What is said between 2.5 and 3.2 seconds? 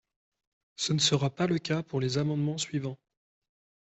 suivants.